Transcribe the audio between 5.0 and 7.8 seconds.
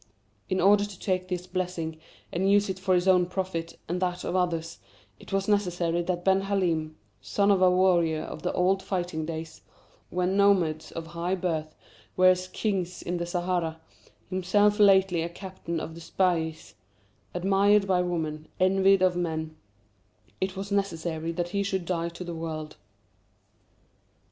it was necessary that Ben Halim son of a